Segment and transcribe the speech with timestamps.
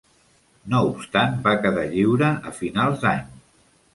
[0.73, 3.31] No obstant, va quedar lliure a finals d'any.